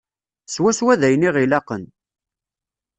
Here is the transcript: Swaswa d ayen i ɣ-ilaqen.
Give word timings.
Swaswa 0.53 0.93
d 0.99 1.01
ayen 1.07 1.27
i 1.27 1.29
ɣ-ilaqen. 1.35 1.83